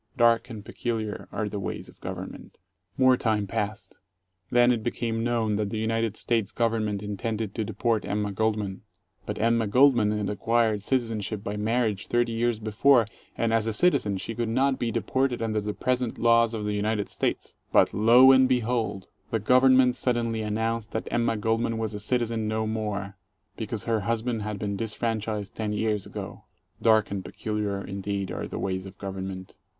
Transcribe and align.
Dark 0.17 0.49
and 0.49 0.65
peculiar 0.65 1.27
are 1.31 1.47
the 1.47 1.59
ways 1.59 1.87
of 1.87 2.01
Government. 2.01 2.59
More 2.97 3.15
time 3.17 3.45
passed. 3.45 3.99
Then 4.49 4.71
it 4.71 4.81
became 4.81 5.23
known 5.23 5.57
that 5.57 5.69
the 5.69 5.77
United 5.77 6.17
States 6.17 6.51
Government 6.51 7.03
intended 7.03 7.53
to 7.53 7.63
deport 7.63 8.03
Emma 8.03 8.31
Goldman. 8.31 8.81
But 9.27 9.39
Emma 9.39 9.67
Gold 9.67 9.95
man 9.95 10.09
had 10.09 10.27
acquired 10.27 10.81
citizenship 10.81 11.43
by 11.43 11.55
marriage 11.55 12.07
30 12.07 12.31
years 12.31 12.59
before, 12.59 13.05
and, 13.37 13.53
as 13.53 13.67
a 13.67 13.73
citizen, 13.73 14.17
she 14.17 14.33
could 14.33 14.49
not 14.49 14.79
be 14.79 14.89
deported 14.91 15.39
under 15.39 15.61
the 15.61 15.71
present 15.71 16.17
laws 16.17 16.55
of 16.55 16.65
the 16.65 16.73
United 16.73 17.07
States. 17.07 17.55
But 17.71 17.93
lo 17.93 18.31
and 18.31 18.49
behold! 18.49 19.07
The 19.29 19.37
Government 19.39 19.95
suddenly 19.95 20.41
announced 20.41 20.93
that 20.93 21.07
Emma 21.11 21.37
Goldman 21.37 21.77
was 21.77 21.93
a 21.93 21.99
citizen 21.99 22.47
no 22.47 22.65
more, 22.65 23.17
because 23.55 23.83
her 23.83 23.99
husband 23.99 24.41
had 24.41 24.57
been 24.57 24.75
disfranchised 24.75 25.53
ten 25.53 25.73
years 25.73 26.07
ago! 26.07 26.45
Dark 26.81 27.11
and 27.11 27.23
peculiar 27.23 27.85
indeed 27.85 28.31
are 28.31 28.47
the 28.47 28.57
ways 28.57 28.87
of 28.87 28.97
government. 28.97 29.57